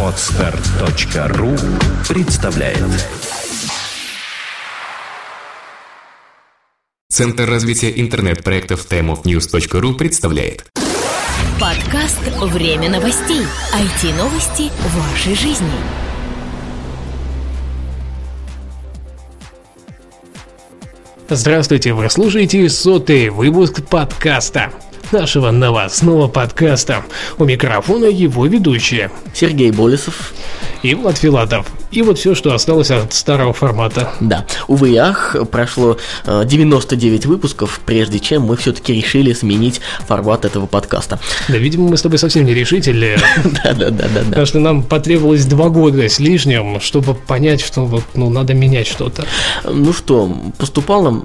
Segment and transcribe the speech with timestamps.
[0.00, 1.56] Отстар.ру
[2.08, 2.78] представляет
[7.10, 10.70] Центр развития интернет-проектов timeofnews.ru представляет
[11.60, 13.42] Подкаст «Время новостей».
[13.72, 15.66] IT-новости вашей жизни.
[21.28, 24.72] Здравствуйте, вы слушаете сотый выпуск подкаста
[25.12, 27.04] нашего новостного подкаста.
[27.38, 30.34] У микрофона его ведущие Сергей Болесов
[30.82, 31.66] и Влад Филатов.
[31.94, 34.10] И вот все, что осталось от старого формата.
[34.18, 40.44] Да, увы и ах, прошло 99 э, выпусков, прежде чем мы все-таки решили сменить формат
[40.44, 41.20] этого подкаста.
[41.46, 43.16] Да, видимо, мы с тобой совсем не решители.
[43.64, 44.08] Да-да-да.
[44.26, 48.88] Потому что нам потребовалось два года с лишним, чтобы понять, что вот, ну, надо менять
[48.88, 49.24] что-то.
[49.64, 51.24] Ну что, поступало нам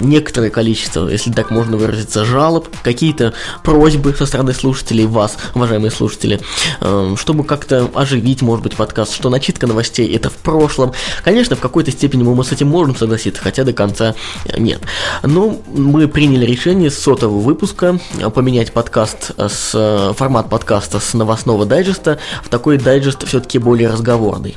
[0.00, 6.40] некоторое количество, если так можно выразиться, жалоб, какие-то просьбы со стороны слушателей, вас, уважаемые слушатели,
[6.80, 10.92] э, чтобы как-то оживить, может быть, подкаст, что начитка новостей новостей это в прошлом.
[11.22, 14.80] Конечно, в какой-то степени мы с этим можем согласиться, хотя до конца э, нет.
[15.22, 21.14] Но мы приняли решение с сотого выпуска э, поменять подкаст с э, формат подкаста с
[21.14, 24.54] новостного дайджеста в такой дайджест все-таки более разговорный.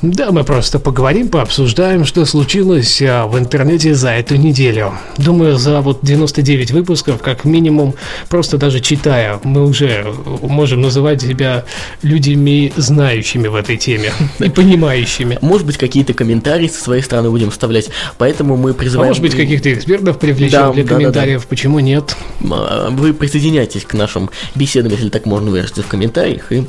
[0.00, 4.92] Да, мы просто поговорим, пообсуждаем, что случилось а, в интернете за эту неделю.
[5.16, 7.94] Думаю, за вот 99 выпусков, как минимум,
[8.28, 10.06] просто даже читая, мы уже
[10.42, 11.64] можем называть себя
[12.02, 15.38] людьми, знающими в этой теме и понимающими.
[15.40, 19.08] Может быть, какие-то комментарии со своей стороны будем вставлять, поэтому мы призываем...
[19.08, 21.48] А может быть, каких-то экспертов привлечем да, для да, комментариев, да, да.
[21.48, 22.16] почему нет?
[22.48, 26.64] А, вы присоединяйтесь к нашим беседам, если так можно выразиться, в комментариях, и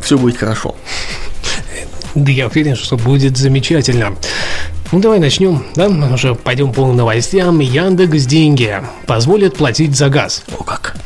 [0.00, 0.76] все будет хорошо.
[2.14, 4.16] Да я уверен, что будет замечательно.
[4.92, 5.88] Ну давай начнем, да?
[5.88, 7.58] Уже пойдем по новостям.
[7.58, 10.44] Яндекс деньги позволят платить за газ.
[10.58, 10.96] О как!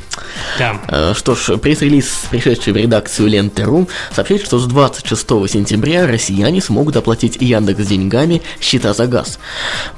[0.58, 0.80] Да.
[0.88, 6.96] Э, что ж, пресс-релиз, пришедший в редакцию Ленты.ру, сообщает, что с 26 сентября россияне смогут
[6.96, 9.38] оплатить Яндекс деньгами счета за газ,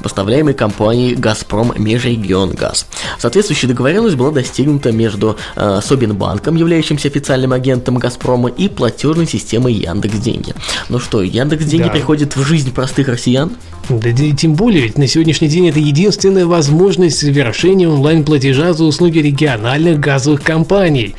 [0.03, 2.87] поставляемый компанией «Газпром Межрегион Газ».
[3.19, 10.19] Соответствующая договоренность была достигнута между э, Собинбанком, являющимся официальным агентом «Газпрома», и платежной системой Яндекс
[10.19, 10.55] Деньги.
[10.89, 11.91] Ну что, Яндекс Деньги да.
[11.91, 13.53] приходит в жизнь простых россиян?
[13.89, 19.99] Да, тем более, ведь на сегодняшний день это единственная возможность совершения онлайн-платежа за услуги региональных
[19.99, 21.15] газовых компаний.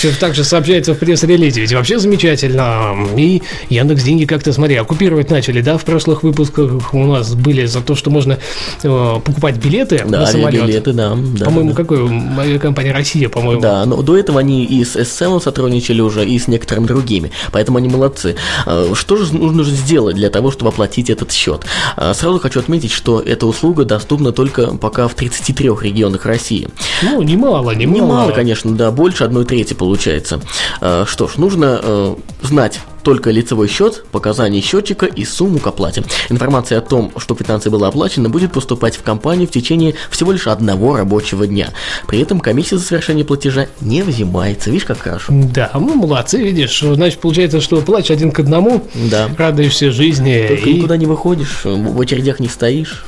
[0.00, 1.60] Все также сообщается в пресс-релизе.
[1.60, 2.96] Ведь вообще замечательно.
[3.18, 7.82] И Яндекс деньги как-то, смотри, оккупировать начали, да, в прошлых выпусках у нас были за
[7.82, 8.38] то, что можно
[8.82, 10.64] э, покупать билеты да, на самолет.
[10.64, 11.14] билеты, да.
[11.14, 11.76] да по-моему, да.
[11.76, 12.58] какой?
[12.58, 13.60] Компания Россия, по-моему.
[13.60, 17.30] Да, но до этого они и с СМ сотрудничали уже, и с некоторыми другими.
[17.52, 18.36] Поэтому они молодцы.
[18.64, 21.66] Э, что же нужно сделать для того, чтобы оплатить этот счет?
[21.98, 26.70] Э, сразу хочу отметить, что эта услуга доступна только пока в 33 регионах России.
[27.02, 27.96] Ну, немало, немало.
[27.96, 29.89] Немало, конечно, да, больше одной трети получается.
[30.80, 36.04] Э, что ж, нужно э, знать только лицевой счет, показания счетчика и сумму к оплате.
[36.28, 40.46] Информация о том, что квитанция была оплачена, будет поступать в компанию в течение всего лишь
[40.46, 41.70] одного рабочего дня.
[42.06, 44.70] При этом комиссия за совершение платежа не взимается.
[44.70, 45.32] Видишь, как хорошо?
[45.32, 46.80] Да, мы молодцы, видишь.
[46.80, 49.28] Значит, получается, что платишь один к одному, да.
[49.36, 50.44] радуешься жизни.
[50.48, 50.74] Только и...
[50.74, 53.04] никуда не выходишь, в очередях не стоишь.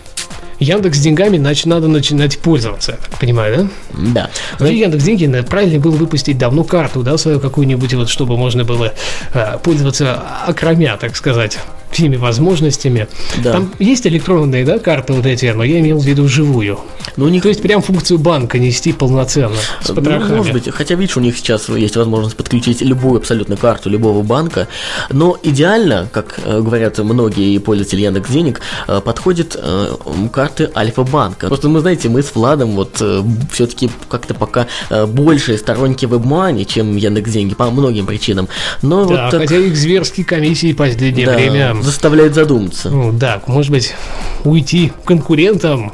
[0.63, 4.01] Яндекс деньгами значит, надо начинать пользоваться, так понимаю, да?
[4.15, 4.31] Да.
[4.59, 8.93] Вообще Яндекс деньги правильно было выпустить давно карту, да, свою какую-нибудь, вот, чтобы можно было
[9.35, 11.59] э, пользоваться окромя, так сказать
[11.93, 13.09] всеми возможностями.
[13.43, 13.53] Да.
[13.53, 16.79] Там есть электронные да, карты вот эти, но я имел в виду живую.
[17.17, 17.43] Ну, у них...
[17.43, 20.31] То есть прям функцию банка нести полноценно, с ну, потрохами.
[20.31, 24.23] Ну, может быть, хотя видишь, у них сейчас есть возможность подключить любую абсолютно карту любого
[24.23, 24.69] банка,
[25.11, 29.95] но идеально, как э, говорят многие пользователи Яндекс Денег, э, подходит э,
[30.33, 31.49] карты Альфа-банка.
[31.49, 33.03] Просто мы, знаете, мы с Владом вот
[33.53, 34.67] все-таки как-то пока
[35.09, 38.49] больше сторонники WebMoney, чем Яндекс Деньги, по многим причинам.
[38.81, 39.41] Но да, вот так...
[39.43, 41.35] хотя их зверские комиссии в последнее да.
[41.35, 42.91] время заставляет задуматься.
[42.91, 43.95] Ну, да, может быть,
[44.45, 45.93] уйти конкурентам,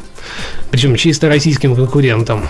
[0.71, 2.45] причем чисто российским конкурентам.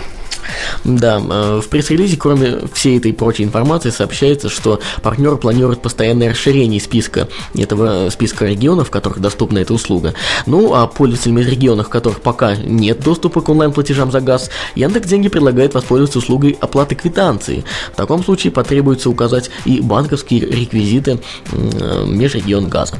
[0.84, 6.80] Да, э, в пресс-релизе, кроме всей этой прочей информации, сообщается, что партнер планирует постоянное расширение
[6.80, 10.14] списка этого списка регионов, в которых доступна эта услуга.
[10.46, 15.08] Ну, а пользователям из регионов, в которых пока нет доступа к онлайн-платежам за газ, Яндекс
[15.08, 17.64] Деньги предлагает воспользоваться услугой оплаты квитанции.
[17.92, 21.20] В таком случае потребуется указать и банковские реквизиты
[21.52, 22.98] э, межрегион газа.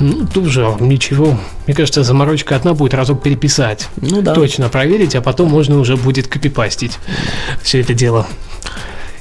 [0.00, 1.38] Ну, тут же ничего.
[1.66, 3.88] Мне кажется, заморочка одна будет разок переписать.
[3.96, 4.34] Ну да.
[4.34, 6.98] Точно проверить, а потом можно уже будет копипастить
[7.62, 8.26] все это дело.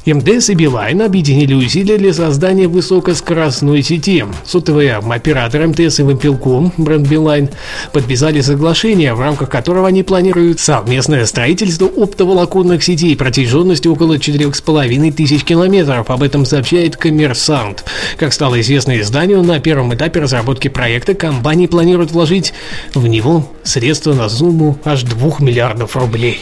[0.05, 4.25] МТС и Билайн объединили усилия для создания высокоскоростной сети.
[4.45, 7.49] Сотовые операторы МТС и Вимпелком, бренд Билайн,
[7.93, 15.45] подписали соглашение, в рамках которого они планируют совместное строительство оптоволоконных сетей протяженностью около 4,5 тысяч
[15.45, 16.09] километров.
[16.09, 17.85] Об этом сообщает Коммерсант.
[18.17, 22.53] Как стало известно изданию, на первом этапе разработки проекта компании планируют вложить
[22.93, 26.41] в него средства на сумму аж 2 миллиардов рублей.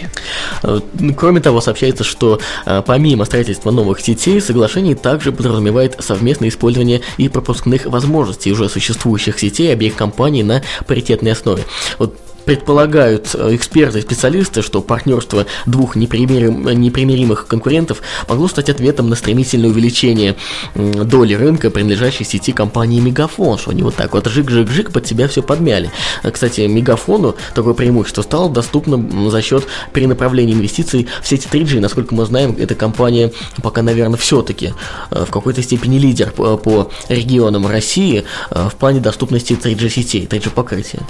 [0.64, 0.80] Э,
[1.16, 7.30] кроме того, сообщается, что э, помимо строительства новых сетей, соглашение также подразумевает совместное использование и
[7.30, 11.64] пропускных возможностей уже существующих сетей обеих компаний на паритетной основе.
[11.98, 19.16] Вот Предполагают э, эксперты специалисты, что партнерство двух непримирим, непримиримых конкурентов могло стать ответом на
[19.16, 20.36] стремительное увеличение
[20.76, 25.44] доли рынка, принадлежащей сети компании Мегафон, что они вот так вот жик-жик-жик под себя все
[25.44, 25.92] подмяли.
[26.24, 31.80] Э, кстати, Мегафону такое преимущество стало доступно за счет перенаправления инвестиций в сети 3G.
[31.80, 34.74] Насколько мы знаем, эта компания пока, наверное, все-таки
[35.12, 40.50] э, в какой-то степени лидер по, по регионам России в плане доступности 3G сетей, 3G
[40.50, 41.02] покрытия.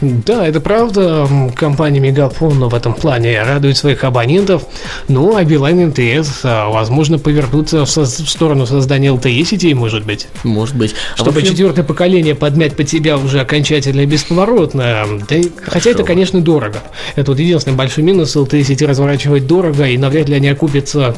[0.00, 4.64] Да, это правда, компания Мегафон в этом плане радует своих абонентов,
[5.08, 10.28] ну а Билайн МТС, а, возможно, повернутся в, в сторону создания LTE сетей, может быть.
[10.44, 10.94] Может быть.
[11.14, 11.50] А Чтобы вообще...
[11.50, 15.06] четвертое поколение подмять под себя уже окончательно и бесповоротно.
[15.28, 16.82] Да, хотя это, конечно, дорого.
[17.16, 21.14] Это вот единственный большой минус LTE сети разворачивать дорого, и навряд ли они окупятся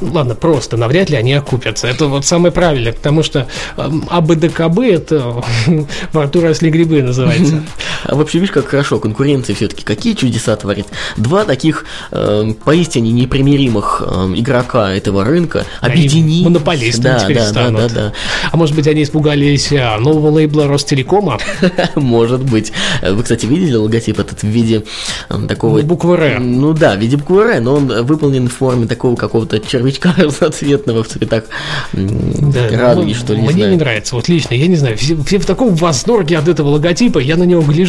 [0.00, 1.86] ладно, просто навряд ли они окупятся.
[1.86, 3.46] Это вот самое правильное, потому что
[3.76, 5.42] АБДКБ это
[6.12, 7.62] во рту росли грибы называется.
[8.04, 10.86] А вообще, видишь, как хорошо, конкуренция все-таки какие чудеса творит.
[11.16, 16.44] Два таких э, поистине непримиримых э, игрока этого рынка объединились.
[16.44, 17.80] Монополисты да, теперь да, станут.
[17.80, 18.12] Да, да, да.
[18.50, 21.38] А может быть, они испугались а, нового лейбла Ростелекома?
[21.94, 22.72] Может быть.
[23.02, 24.84] Вы, кстати, видели логотип этот в виде
[25.28, 25.80] э, такого...
[25.82, 26.40] Буквы Р.
[26.40, 31.02] Ну да, в виде буквы Р, но он выполнен в форме такого какого-то червячка разноцветного
[31.02, 31.44] в цветах
[31.92, 35.16] да, радуги, ну, что ли, не Мне не нравится, вот лично, я не знаю, все,
[35.22, 37.87] все в таком восторге от этого логотипа, я на него гляжу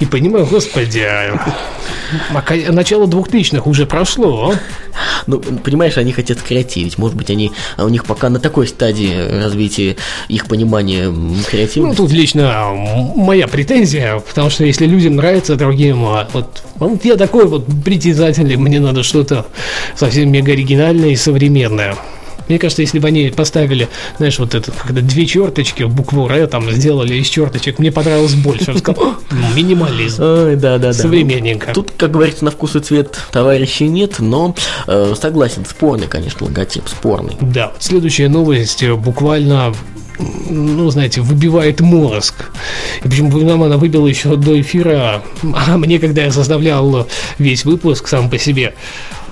[0.00, 1.38] и понимаю, господи, а,
[2.32, 4.52] а начало двухтысячных уже прошло.
[4.52, 4.58] А?
[5.26, 9.96] Ну, понимаешь, они хотят креативить, может быть, они, у них пока на такой стадии развития
[10.28, 11.12] их понимания
[11.50, 11.86] креатива.
[11.86, 12.72] Ну, тут лично
[13.16, 18.80] моя претензия, потому что если людям нравится, другим, вот, вот я такой вот притязательный, мне
[18.80, 19.46] надо что-то
[19.96, 21.96] совсем мега оригинальное и современное.
[22.48, 23.88] Мне кажется, если бы они поставили,
[24.18, 28.72] знаешь, вот это, когда две черточки, букву Р там сделали из черточек, мне понравилось больше.
[28.72, 30.22] Я сказал, ну, минимализм.
[30.22, 30.92] Ой, да, да, да.
[30.92, 31.72] Современненько.
[31.72, 34.54] Тут, как говорится, на вкус и цвет товарищей нет, но
[34.86, 37.36] э, согласен, спорный, конечно, логотип, спорный.
[37.40, 39.74] Да, следующая новость э, буквально
[40.48, 42.50] ну, знаете, выбивает мозг.
[43.02, 47.08] И причем нам она выбила еще до эфира, а мне, когда я составлял
[47.38, 48.74] весь выпуск сам по себе,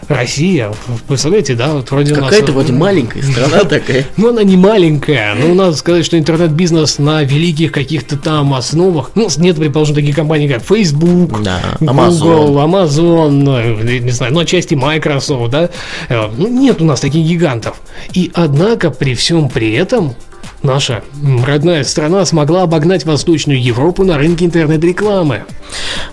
[0.09, 0.73] Россия,
[1.07, 2.55] представляете, да, вот вроде Какая-то нас...
[2.55, 4.05] вроде маленькая страна такая.
[4.17, 9.29] Ну, она не маленькая, но надо сказать, что интернет-бизнес на великих каких-то там основах, ну,
[9.39, 15.51] нет, предположим, таких компаний, как Facebook, да, Google, Amazon, ну, не знаю, ну, отчасти Microsoft,
[15.51, 15.71] да,
[16.09, 17.81] э, ну, нет у нас таких гигантов.
[18.13, 20.15] И, однако, при всем при этом,
[20.63, 21.03] наша
[21.45, 25.45] родная страна смогла обогнать Восточную Европу на рынке интернет-рекламы.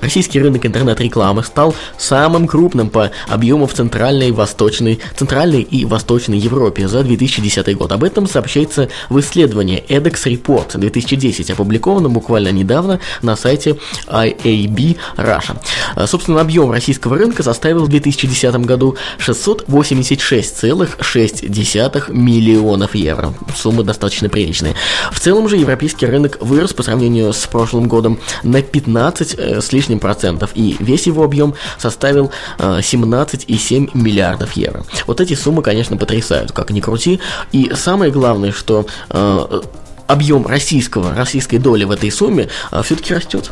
[0.02, 6.88] Российский рынок интернет-рекламы стал самым крупным по объему в Центральной Восточной, Центральной и Восточной Европе
[6.88, 7.92] за 2010 год.
[7.92, 15.58] Об этом сообщается в исследовании edX Report 2010, опубликованном буквально недавно на сайте IAB Russia.
[15.96, 23.34] А, собственно, объем российского рынка составил в 2010 году 686,6 миллионов евро.
[23.56, 24.76] Сумма достаточно приличная.
[25.12, 29.74] В целом же европейский рынок вырос по сравнению с прошлым годом на 15 э, с
[29.74, 34.86] лишним процентов, и весь его объем составил 17,7 э, миллиардов евро.
[35.08, 37.20] Вот эти суммы, конечно, потрясают, как ни крути.
[37.52, 39.62] И самое главное, что э,
[40.08, 42.48] объем российского, российской доли в этой сумме
[42.84, 43.52] все-таки растет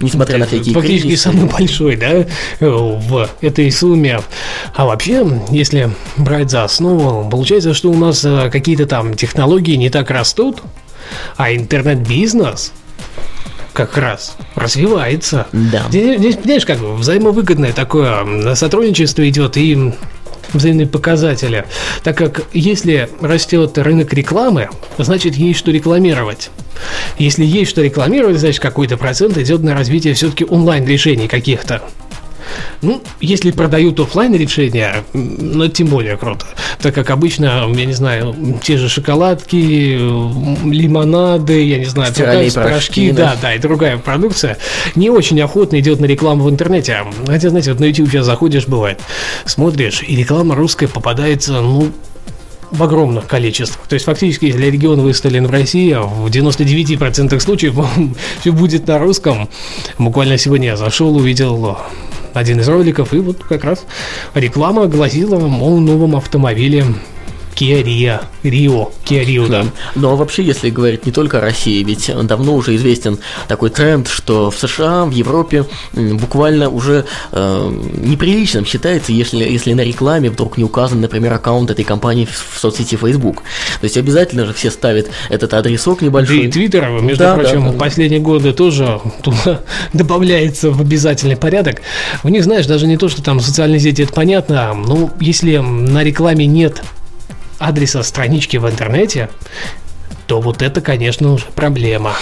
[0.00, 1.22] несмотря на всякие Фактически кризисы.
[1.22, 2.26] самый большой, да,
[2.60, 4.20] в этой сумме.
[4.74, 10.10] А вообще, если брать за основу, получается, что у нас какие-то там технологии не так
[10.10, 10.62] растут,
[11.36, 12.72] а интернет-бизнес–
[13.74, 15.48] как раз развивается.
[15.52, 15.86] Да.
[15.88, 19.92] Здесь, здесь понимаешь, как взаимовыгодное такое сотрудничество идет и
[20.52, 21.64] взаимные показатели.
[22.02, 26.50] Так как если растет рынок рекламы, значит есть что рекламировать.
[27.18, 31.82] Если есть что рекламировать, значит какой-то процент идет на развитие все-таки онлайн решений каких-то.
[32.82, 36.46] Ну, если продают офлайн решения, ну, тем более круто.
[36.80, 39.96] Так как обычно, я не знаю, те же шоколадки,
[40.68, 43.38] лимонады, я не знаю, другая, порошки, да, да.
[43.42, 44.58] да, и другая продукция
[44.94, 46.98] не очень охотно идет на рекламу в интернете.
[47.26, 49.00] Хотя, знаете, вот на YouTube сейчас заходишь, бывает,
[49.44, 51.90] смотришь, и реклама русская попадается, ну,
[52.70, 53.86] в огромных количествах.
[53.86, 57.76] То есть фактически, если регион выставлен в России, в 99% случаев
[58.40, 59.48] все будет на русском.
[59.98, 61.78] Буквально сегодня я зашел, увидел
[62.34, 63.84] один из роликов, и вот как раз
[64.34, 66.84] реклама гласила о новом автомобиле
[67.54, 68.20] Kia Rio.
[68.42, 68.92] Rio.
[69.04, 69.66] Kia Rio, да.
[69.94, 73.18] Ну, вообще, если говорить не только о России, ведь давно уже известен
[73.48, 79.82] такой тренд, что в США, в Европе буквально уже э, неприличным считается, если, если на
[79.82, 83.42] рекламе вдруг не указан, например, аккаунт этой компании в, в соцсети Facebook.
[83.80, 86.38] То есть обязательно же все ставят этот адресок небольшой.
[86.38, 89.60] Да и Твиттер, между да, прочим, да, да, в последние годы тоже туда
[89.92, 91.82] добавляется в обязательный порядок.
[92.24, 96.02] У них, знаешь, даже не то, что там социальные сети, это понятно, но если на
[96.02, 96.82] рекламе нет
[97.58, 99.28] адреса странички в интернете,
[100.26, 102.14] то вот это, конечно, уже проблема.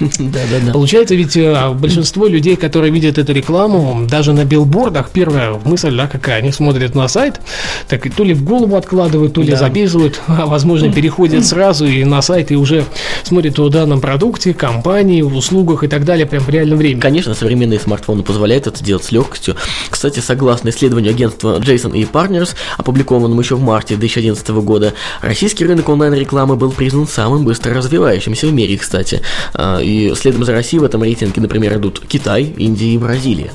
[0.00, 0.72] Да, да, да.
[0.72, 6.06] Получается, ведь э, большинство людей, которые видят эту рекламу, даже на билбордах, первая мысль, да,
[6.06, 7.40] какая, они смотрят на сайт,
[7.86, 9.56] так и то ли в голову откладывают, то ли да.
[9.56, 12.84] записывают, а возможно, переходят сразу и на сайт и уже
[13.24, 17.00] смотрят о данном продукте, компании, услугах и так далее, прям в реальном времени.
[17.00, 19.56] Конечно, современные смартфоны позволяют это делать с легкостью.
[19.90, 25.88] Кстати, согласно исследованию агентства Jason и Partners, опубликованному еще в марте 2011 года, российский рынок
[25.88, 29.22] онлайн-рекламы был признан самым быстро развивающимся в мире, кстати.
[29.54, 33.50] А, и следом за Россией в этом рейтинге, например, идут Китай, Индия и Бразилия.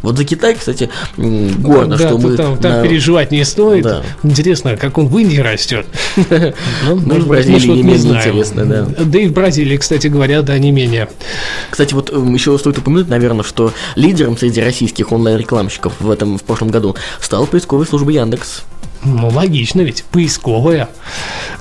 [0.00, 2.34] Вот за Китай, кстати, гордо, да, что мы...
[2.34, 2.82] Там, там на...
[2.82, 3.84] переживать не стоит.
[3.84, 4.02] Да.
[4.22, 5.86] Интересно, как он в Индии растет.
[6.84, 8.86] Ну, может, в Бразилии не менее интересно, да.
[9.04, 11.08] Да и в Бразилии, кстати говоря, да, не менее.
[11.70, 16.68] Кстати, вот еще стоит упомянуть, наверное, что лидером среди российских онлайн-рекламщиков в этом, в прошлом
[16.68, 18.64] году стал поисковая служба Яндекс.
[19.04, 20.88] Ну, логично ведь, поисковая.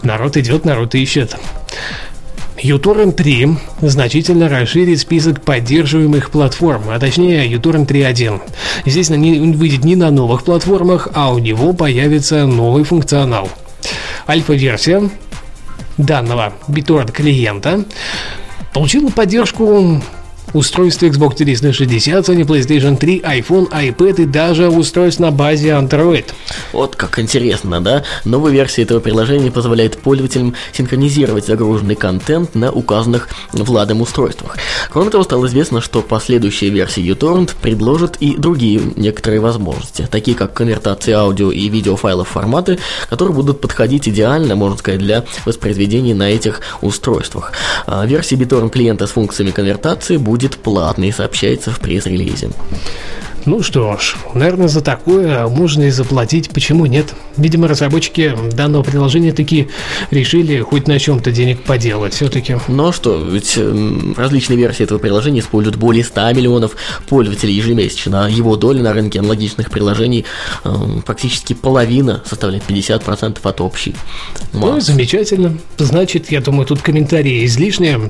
[0.02, 1.36] Народ идет, народ ищет.
[2.58, 8.42] uTorrent 3 значительно расширит список поддерживаемых платформ, а точнее uTorrent 3.1.
[8.86, 13.50] Здесь он выйдет не на новых платформах, а у него появится новый функционал.
[14.28, 15.10] Альфа-версия
[15.98, 17.84] данного BitTorrent клиента
[18.74, 20.02] получила поддержку
[20.54, 26.26] устройства Xbox 360, Sony PlayStation 3, iPhone, iPad и даже устройств на базе Android.
[26.74, 28.04] Вот как интересно, да?
[28.26, 34.58] Новая версия этого приложения позволяет пользователям синхронизировать загруженный контент на указанных Владом устройствах.
[34.92, 40.54] Кроме того, стало известно, что последующая версия uTorrent предложит и другие некоторые возможности, такие как
[40.54, 46.30] конвертация аудио и видеофайлов в форматы, которые будут подходить идеально, можно сказать, для воспроизведения на
[46.30, 47.54] этих устройствах.
[47.86, 52.50] А версия BitTorrent клиента с функциями конвертации будет будет платный, сообщается в пресс-релизе.
[53.46, 57.14] Ну что ж, наверное, за такое можно и заплатить, почему нет?
[57.36, 59.68] Видимо, разработчики данного приложения таки
[60.12, 62.58] решили хоть на чем-то денег поделать все-таки.
[62.70, 63.60] Ну а что, ведь
[64.16, 69.20] различные версии этого приложения используют более 100 миллионов пользователей ежемесячно, а его доля на рынке
[69.20, 70.26] аналогичных приложений
[70.64, 70.70] э,
[71.06, 73.94] фактически половина, составляет 50% от общей
[74.54, 74.74] массы.
[74.74, 75.58] Ну, замечательно.
[75.78, 78.10] Значит, я думаю, тут комментарии излишние,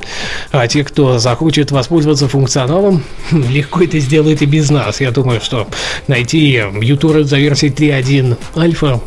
[0.52, 5.02] а те, кто захочет воспользоваться функционалом, легко это сделает и без нас.
[5.02, 5.68] Я думаю, думаю, что
[6.08, 9.00] найти YouTube за версией 3.1 альфа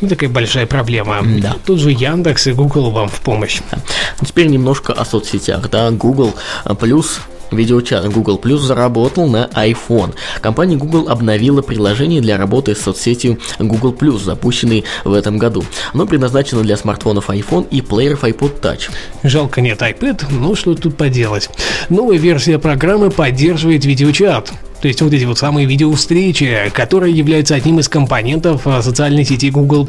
[0.00, 1.18] не такая большая проблема.
[1.40, 1.56] Да.
[1.66, 3.60] Тут же Яндекс и Google вам в помощь.
[3.70, 3.78] Да.
[4.24, 5.68] Теперь немножко о соцсетях.
[5.70, 6.34] Да, Google
[6.78, 10.14] плюс Видеочат Google Plus заработал на iPhone.
[10.40, 15.64] Компания Google обновила приложение для работы с соцсетью Google Plus, запущенный в этом году.
[15.92, 18.90] Оно предназначено для смартфонов iPhone и плееров iPod Touch.
[19.22, 21.48] Жалко нет iPad, но что тут поделать.
[21.88, 24.52] Новая версия программы поддерживает видеочат.
[24.84, 29.48] То есть вот эти вот самые видеовстречи, которые являются одним из компонентов а, социальной сети
[29.48, 29.88] Google+.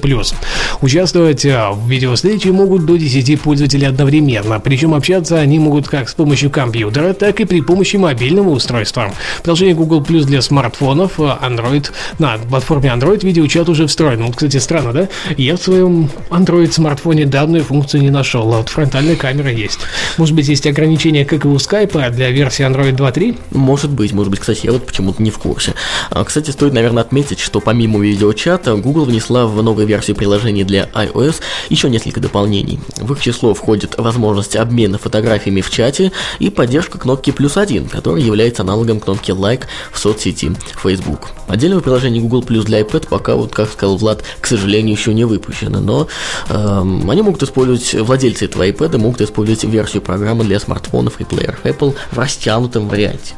[0.80, 6.14] Участвовать а, в видеовстрече могут до 10 пользователей одновременно, причем общаться они могут как с
[6.14, 9.14] помощью компьютера, так и при помощи мобильного устройства.
[9.44, 14.24] Приложение Google Plus для смартфонов а, Android на платформе Android видеочат уже встроен.
[14.24, 15.10] Вот, кстати, странно, да?
[15.36, 19.80] Я в своем Android смартфоне данную функцию не нашел, а вот фронтальная камера есть.
[20.18, 23.38] Может быть, есть ограничения, как и у Skype для версии Android 2.3?
[23.52, 25.74] Может быть, может быть, кстати, я вот почему-то не в курсе.
[26.10, 30.86] А, кстати, стоит, наверное, отметить, что помимо видеочата, Google внесла в новую версию приложения для
[30.94, 32.80] iOS еще несколько дополнений.
[32.98, 38.22] В их число входит возможность обмена фотографиями в чате и поддержка кнопки плюс один, которая
[38.22, 40.52] является аналогом кнопки лайк в соцсети
[40.82, 41.30] Facebook.
[41.48, 45.26] Отдельного приложения Google Plus для iPad пока, вот как сказал Влад, к сожалению, еще не
[45.26, 46.08] выпущено, но
[46.50, 51.64] эм, они могут использовать, владельцы этого iPad могут использовать версию программы для смартфонов и плееров
[51.64, 53.36] Apple в растянутом варианте.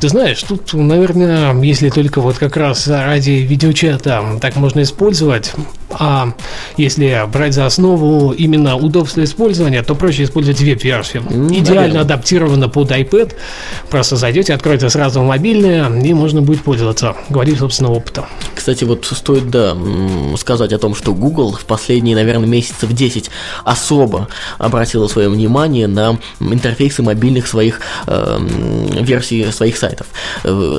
[0.00, 5.52] Ты знаешь, тут наверное, если только вот как раз ради видеочата так можно использовать,
[5.90, 6.32] а
[6.76, 11.22] если брать за основу именно удобство использования, то проще использовать веб-версию.
[11.30, 12.00] М, Идеально наверное.
[12.02, 13.32] адаптировано под iPad.
[13.90, 17.14] Просто зайдете, откроете сразу мобильное, и можно будет пользоваться.
[17.28, 18.24] Говорит, собственно, опытом.
[18.54, 19.76] Кстати, вот стоит, да,
[20.38, 23.30] сказать о том, что Google в последние, наверное, месяцев 10
[23.64, 28.38] особо обратила свое внимание на интерфейсы мобильных своих э,
[29.00, 30.06] версий своих сайтов.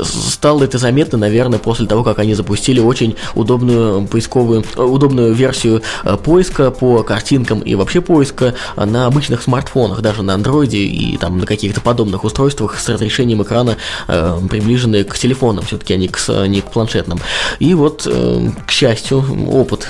[0.03, 5.81] Стало это заметно, наверное, после того, как они запустили очень удобную поисковую, э, удобную версию
[6.03, 11.17] э, поиска по картинкам и вообще поиска э, на обычных смартфонах, даже на андроиде и
[11.17, 16.17] там на каких-то подобных устройствах с разрешением экрана, э, приближенные к телефонам, все-таки они к,
[16.17, 17.19] с- не к планшетным.
[17.59, 19.87] И вот, э, к счастью, опыт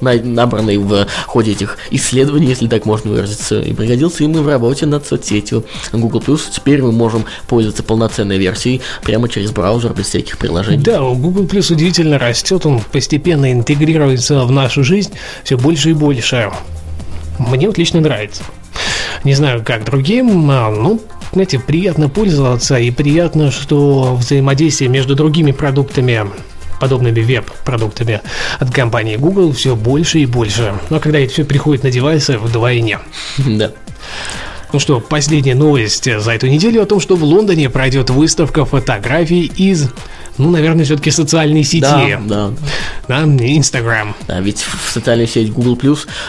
[0.00, 4.86] набранный в ходе этих исследований, если так можно выразиться, и пригодился им и в работе
[4.86, 6.22] над соцсетью Google+.
[6.50, 10.82] Теперь мы можем пользоваться полноценной версией прямо через браузер без всяких приложений.
[10.82, 15.12] Да, Google Plus удивительно растет, он постепенно интегрируется в нашу жизнь
[15.44, 16.50] все больше и больше.
[17.38, 18.42] Мне вот лично нравится.
[19.24, 21.00] Не знаю, как другим, а, ну,
[21.32, 26.26] знаете, приятно пользоваться и приятно, что взаимодействие между другими продуктами
[26.80, 28.20] подобными веб-продуктами
[28.58, 30.74] от компании Google все больше и больше.
[30.90, 32.98] Но когда это все приходит на девайсы, вдвойне.
[33.38, 33.72] Да.
[34.72, 39.50] Ну что, последняя новость за эту неделю о том, что в Лондоне пройдет выставка фотографий
[39.56, 39.88] из,
[40.38, 41.80] ну, наверное, все-таки социальной сети.
[41.80, 42.50] Да, да.
[43.08, 44.14] Да, Инстаграм.
[44.26, 45.78] Да, ведь в социальной сети Google+,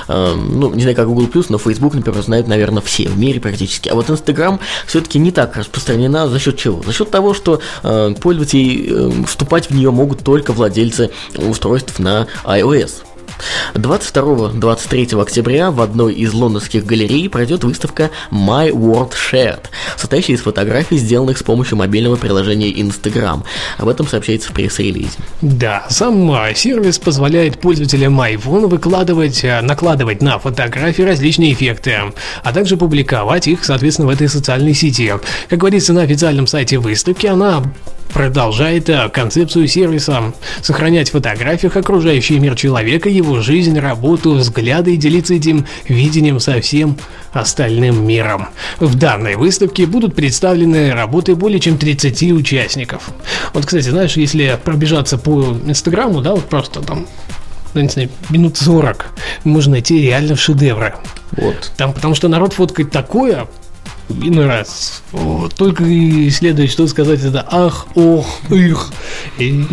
[0.08, 3.90] э, ну, не знаю, как Google+, но Facebook, например, знают, наверное, все в мире практически.
[3.90, 6.28] А вот Instagram все-таки не так распространена.
[6.30, 6.82] За счет чего?
[6.84, 12.28] За счет того, что э, пользователи э, вступать в нее могут только владельцы устройств на
[12.46, 13.04] iOS.
[13.74, 19.66] 22-23 октября в одной из лондонских галерей пройдет выставка My World Shared,
[19.96, 23.44] состоящая из фотографий, сделанных с помощью мобильного приложения Instagram.
[23.78, 25.18] Об этом сообщается в пресс-релизе.
[25.42, 31.96] Да, сам а, сервис позволяет пользователям iPhone выкладывать, а, накладывать на фотографии различные эффекты,
[32.44, 35.14] а также публиковать их, соответственно, в этой социальной сети.
[35.50, 37.64] Как говорится на официальном сайте выставки, она
[38.14, 44.98] продолжает а, концепцию сервиса сохранять в фотографиях окружающий мир человека, его жизнь, работу, взгляды и
[44.98, 46.98] делиться этим видением со всем
[47.34, 48.50] остальным миром.
[48.80, 53.10] В данной выставке будут представлены работы более чем 30 участников.
[53.54, 57.08] Вот, кстати, знаешь, если пробежаться по Инстаграму, да, вот просто там
[57.74, 59.06] ну, не знаю, минут 40,
[59.44, 60.96] можно найти реально шедевры.
[61.32, 61.72] Вот.
[61.78, 63.48] Там, потому что народ фоткает такое,
[64.10, 65.04] иной раз.
[65.14, 68.92] о, только и следует, что сказать, это ах, ох, их.
[69.38, 69.66] И,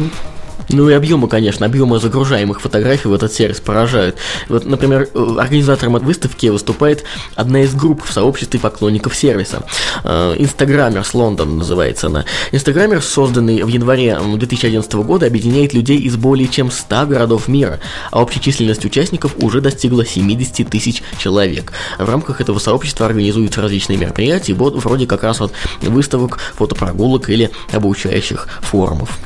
[0.68, 4.16] Ну и объемы, конечно, объемы загружаемых фотографий в этот сервис поражают.
[4.48, 9.64] Вот, например, э, организатором выставки выступает одна из групп в сообществе поклонников сервиса.
[10.04, 12.24] Э, Инстаграмерс Лондон называется она.
[12.52, 17.80] Инстаграмерс, созданный в январе м, 2011 года, объединяет людей из более чем 100 городов мира,
[18.10, 21.72] а общая численность участников уже достигла 70 тысяч человек.
[21.98, 27.50] В рамках этого сообщества организуются различные мероприятия, вот вроде как раз вот выставок, фотопрогулок или
[27.72, 29.18] обучающих форумов.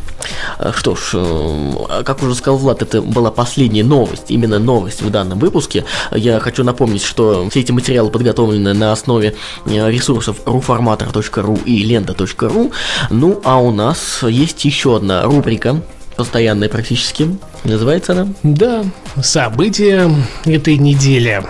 [0.59, 5.11] А, Что ж, э, как уже сказал Влад, это была последняя новость, именно новость в
[5.11, 5.85] данном выпуске.
[6.13, 9.35] Я хочу напомнить, что все эти материалы подготовлены на основе
[9.67, 12.73] э, ресурсов ruformator.ru и lenta.ru.
[13.11, 15.81] Ну, а у нас есть еще одна рубрика,
[16.17, 17.39] постоянная практически.
[17.65, 18.29] Называется она?
[18.43, 18.85] да,
[19.23, 20.11] события
[20.45, 21.45] этой недели.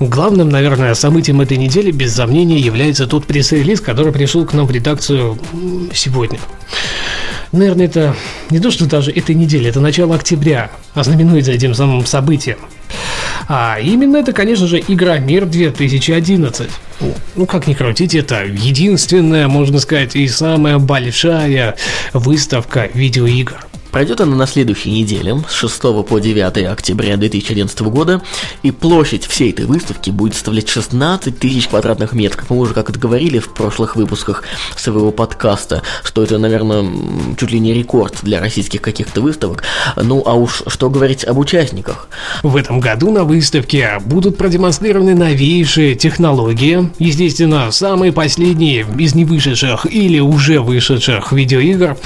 [0.00, 4.70] Главным, наверное, событием этой недели, без сомнения, является тот пресс-релиз, который пришел к нам в
[4.70, 5.38] редакцию
[5.94, 6.38] сегодня.
[7.52, 8.16] Наверное, это
[8.50, 12.56] не то, что даже этой недели, это начало октября, ознаменуется этим самым событием.
[13.48, 16.70] А именно это, конечно же, Игра Мир 2011.
[17.36, 21.76] Ну, как ни крутить, это единственная, можно сказать, и самая большая
[22.14, 23.66] выставка видеоигр.
[23.92, 28.22] Пройдет она на следующей неделе, с 6 по 9 октября 2011 года,
[28.62, 32.48] и площадь всей этой выставки будет составлять 16 тысяч квадратных метров.
[32.48, 34.44] Мы уже как это говорили в прошлых выпусках
[34.76, 36.86] своего подкаста, что это, наверное,
[37.38, 39.62] чуть ли не рекорд для российских каких-то выставок.
[39.96, 42.08] Ну, а уж что говорить об участниках.
[42.42, 50.18] В этом году на выставке будут продемонстрированы новейшие технологии, естественно, самые последние из невышедших или
[50.18, 51.98] уже вышедших видеоигр.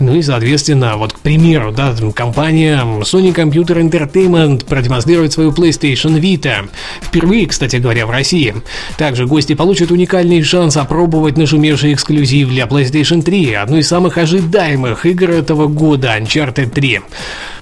[0.00, 6.68] Ну и, соответственно, вот, к примеру, да, компания Sony Computer Entertainment продемонстрирует свою PlayStation Vita.
[7.00, 8.52] Впервые, кстати говоря, в России.
[8.98, 15.06] Также гости получат уникальный шанс опробовать нашумевший эксклюзив для PlayStation 3, одну из самых ожидаемых
[15.06, 17.00] игр этого года, Uncharted 3.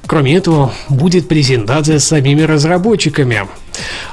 [0.07, 3.47] Кроме этого, будет презентация с самими разработчиками.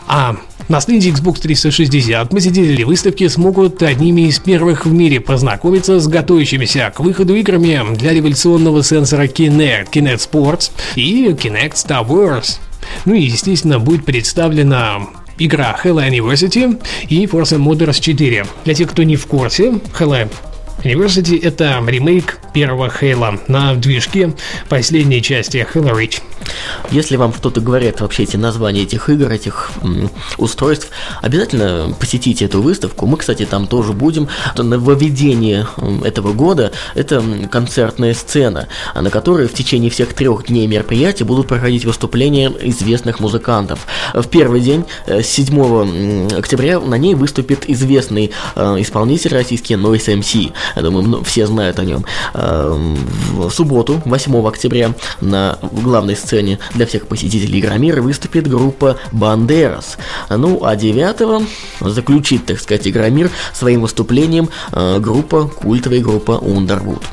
[0.06, 0.36] А
[0.68, 6.92] На стенде Xbox 360 посетители выставки смогут одними из первых в мире познакомиться с готовящимися
[6.96, 12.58] к выходу играми для революционного сенсора Kinect, Kinect Sports и Kinect Star Wars.
[13.06, 15.02] Ну и, естественно, будет представлена
[15.38, 18.46] игра Halo University и Forza Motorsport 4.
[18.66, 20.28] Для тех, кто не в курсе, Halo
[20.84, 24.34] University— это ремейк первого Хейла на движке
[24.70, 26.22] последней части Halo Reach.
[26.92, 30.90] Если вам что-то говорят вообще эти названия этих игр, этих м, устройств,
[31.22, 33.08] обязательно посетите эту выставку.
[33.08, 34.28] Мы, кстати, там тоже будем.
[34.58, 35.68] Нововведение
[36.04, 41.86] этого года– это концертная сцена, на которой в течение всех трех дней мероприятия будут проходить
[41.86, 43.88] выступления известных музыкантов.
[44.14, 50.54] В первый день, 7 э, октября, на ней выступит известный э, исполнитель российский Noise MC.
[50.76, 52.06] Я думаю, все знают о нем.
[52.34, 52.96] Э,
[53.34, 59.98] в субботу, 8 октября, на главной сцене для всех посетителей Игромира выступит группа Бандерас.
[60.30, 61.48] Ну, а 9
[61.82, 67.04] заключит, так сказать, Игромир своим выступлением группа, культовая группа Underwood.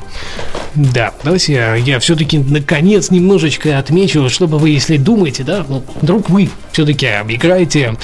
[0.75, 6.29] Да, давайте я, я все-таки наконец немножечко отмечу, чтобы вы, если думаете, да, ну, вдруг
[6.31, 7.95] вы все-таки играете,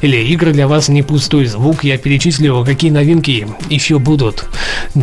[0.00, 4.46] или игры для вас не пустой звук, я перечислю, какие новинки еще будут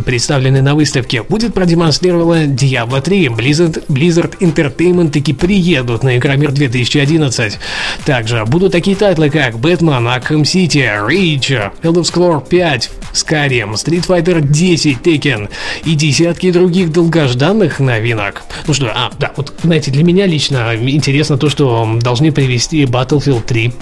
[0.05, 1.21] представлены на выставке.
[1.21, 7.59] Будет продемонстрирована Diablo 3, Blizzard, Blizzard Entertainment таки приедут на Игромир 2011.
[8.05, 14.41] Также будут такие тайтлы, как Batman, Arkham City, Rage, Elder Scrolls 5, Skyrim, Street Fighter
[14.41, 15.49] 10, Tekken
[15.85, 18.43] и десятки других долгожданных новинок.
[18.67, 23.43] Ну что, а, да, вот, знаете, для меня лично интересно то, что должны привести Battlefield
[23.43, 23.73] 3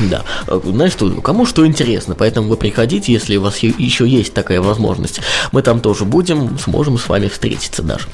[0.00, 0.24] да.
[0.46, 5.20] Знаешь, что, кому что интересно, поэтому вы приходите, если у вас еще есть такая возможность.
[5.52, 8.08] Мы там тоже будем, сможем с вами встретиться даже.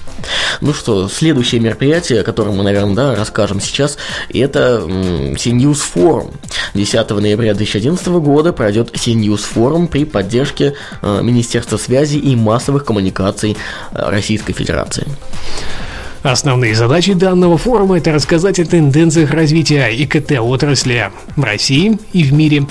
[0.61, 3.97] Ну что, следующее мероприятие, о котором мы, наверное, да, расскажем сейчас,
[4.33, 6.35] это CNews Forum.
[6.75, 13.57] 10 ноября 2011 года пройдет CNews Forum при поддержке э, Министерства связи и массовых коммуникаций
[13.92, 15.07] э, Российской Федерации.
[16.24, 22.66] Основные задачи данного форума– это рассказать о тенденциях развития ИКТ-отрасли в России и в мире,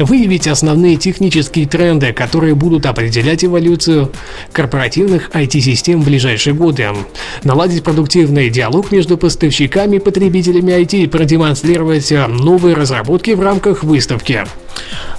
[0.00, 4.10] выявить основные технические тренды, которые будут определять эволюцию
[4.50, 6.88] корпоративных IT-систем в ближайшие годы,
[7.44, 14.44] наладить продуктивный диалог между поставщиками и потребителями IT и продемонстрировать новые разработки в рамках выставки.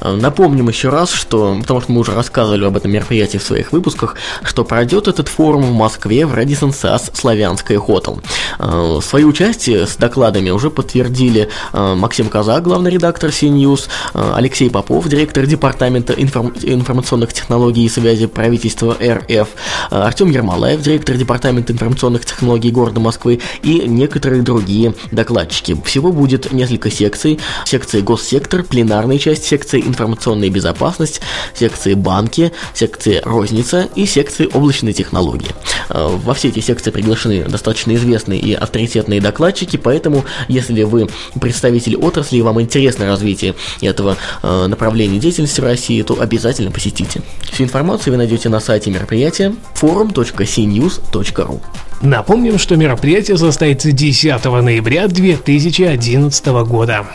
[0.01, 3.71] Э, напомним еще раз, что, потому что мы уже рассказывали об этом мероприятии в своих
[3.71, 8.21] выпусках, что пройдет этот форум в Москве в Radisson SAS Славянская Хотел.
[8.59, 15.07] Э, свое участие с докладами уже подтвердили э, Максим Казак, главный редактор CNews, Алексей Попов,
[15.07, 19.47] директор департамента информ- информационных технологий и связи правительства РФ,
[19.89, 25.75] Артем Ермолаев, директор департамента информационных технологий города Москвы и некоторые другие докладчики.
[25.85, 27.39] Всего будет несколько секций.
[27.65, 31.21] Секция госсектор, пленарная часть секции информационная безопасность,
[31.53, 35.49] секции банки, секции розница и секции облачные технологии.
[35.89, 41.07] Э, во все эти секции приглашены достаточно известные и авторитетные докладчики, поэтому если вы
[41.39, 47.21] представитель отрасли и вам интересно развитие этого э, направления деятельности в России, то обязательно посетите.
[47.51, 51.61] Всю информацию вы найдете на сайте мероприятия forum.cnews.ru.
[52.01, 57.07] Напомним, что мероприятие состоится 10 ноября 2011 года.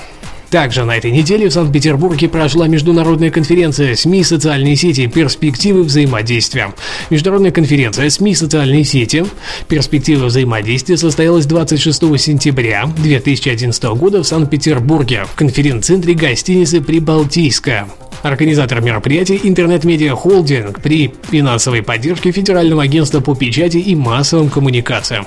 [0.52, 5.06] Также на этой неделе в Санкт-Петербурге прошла международная конференция СМИ «Социальные сети.
[5.06, 6.74] Перспективы взаимодействия».
[7.08, 9.24] Международная конференция СМИ «Социальные сети.
[9.66, 17.88] Перспективы взаимодействия» состоялась 26 сентября 2011 года в Санкт-Петербурге в конференц-центре гостиницы «Прибалтийская».
[18.22, 25.26] Организатор мероприятия «Интернет-медиа Холдинг» при финансовой поддержке Федерального агентства по печати и массовым коммуникациям.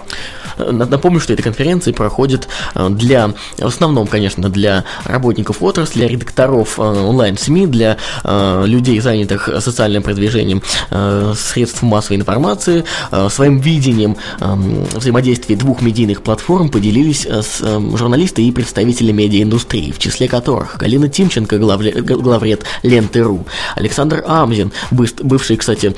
[0.57, 6.79] Напомню, что эта конференция проходит э, для, в основном, конечно, для работников отрасли, для редакторов
[6.79, 10.61] э, онлайн-СМИ, для э, людей, занятых социальным продвижением
[11.35, 12.83] средств массовой информации.
[13.29, 14.17] Своим видением
[14.93, 21.57] взаимодействия двух медийных платформ поделились с журналисты и представители медиаиндустрии, в числе которых Галина Тимченко,
[21.57, 25.95] главред Ленты.ру, Александр Амзин, бывший, кстати,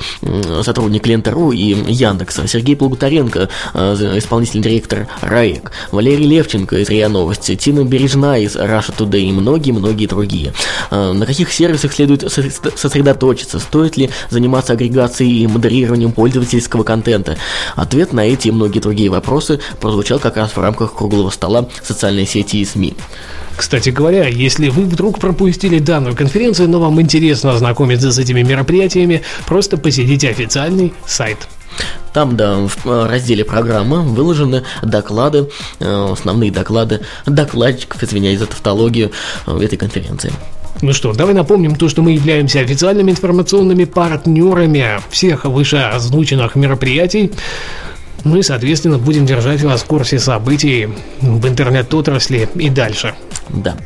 [0.62, 7.54] сотрудник Ленты.ру и Яндекса, Сергей Плугутаренко, исполнитель исполнительный директор РАЭК, Валерий Левченко из РИА Новости,
[7.56, 10.52] Тина Бережна из Russia Today и многие-многие другие.
[10.90, 13.58] А, на каких сервисах следует сосредоточиться?
[13.58, 17.36] Стоит ли заниматься агрегацией и модерированием пользовательского контента?
[17.76, 22.26] Ответ на эти и многие другие вопросы прозвучал как раз в рамках круглого стола социальной
[22.26, 22.94] сети и СМИ.
[23.56, 29.22] Кстати говоря, если вы вдруг пропустили данную конференцию, но вам интересно ознакомиться с этими мероприятиями,
[29.46, 31.48] просто посетите официальный сайт
[32.18, 39.12] Там, да, в э, разделе программы выложены доклады, э, основные доклады докладчиков, извиняюсь за тавтологию,
[39.46, 40.32] э, этой конференции.
[40.82, 47.30] Ну что, давай напомним то, что мы являемся официальными информационными партнерами всех вышеозвученных мероприятий.
[48.24, 50.88] И, соответственно, будем держать вас в курсе событий
[51.20, 53.14] в интернет-отрасли и дальше.
[53.50, 53.76] Да.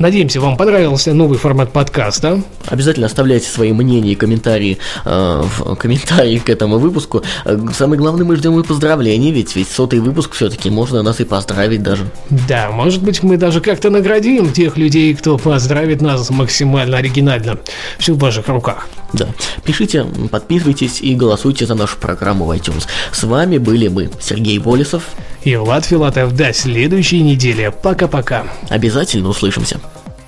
[0.00, 2.42] Надеемся, вам понравился новый формат подкаста.
[2.68, 7.22] Обязательно оставляйте свои мнения и комментарии э, в комментарии к этому выпуску.
[7.44, 11.24] Э, самое главное, мы ждем и поздравлений, ведь ведь сотый выпуск все-таки можно нас и
[11.24, 12.06] поздравить даже.
[12.30, 17.58] Да, может быть, мы даже как-то наградим тех людей, кто поздравит нас максимально оригинально.
[17.98, 18.88] Все в ваших руках.
[19.12, 19.28] Да.
[19.64, 22.86] Пишите, подписывайтесь и голосуйте за нашу программу в iTunes.
[23.12, 25.02] С вами были мы, Сергей Болесов
[25.42, 26.34] и Влад Филатов.
[26.34, 27.72] До следующей недели.
[27.82, 28.44] Пока-пока.
[28.90, 29.80] Обязательно услышимся.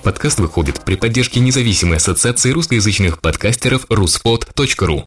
[0.03, 5.03] Подкаст выходит при поддержке независимой ассоциации русскоязычных подкастеров ruspod.ru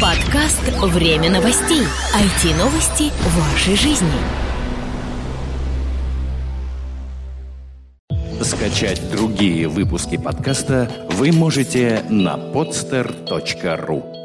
[0.00, 1.82] Подкаст «Время новостей».
[2.14, 4.08] IT-новости вашей жизни.
[8.40, 14.19] Скачать другие выпуски подкаста вы можете на podster.ru